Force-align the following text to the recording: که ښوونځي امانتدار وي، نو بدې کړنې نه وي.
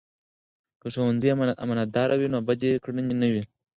که 0.81 0.87
ښوونځي 0.93 1.27
امانتدار 1.63 2.09
وي، 2.19 2.27
نو 2.33 2.39
بدې 2.47 2.71
کړنې 2.83 3.13
نه 3.21 3.27
وي. 3.33 3.43